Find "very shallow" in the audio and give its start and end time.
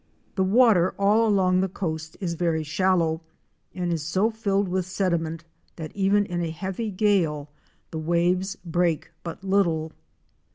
2.33-3.21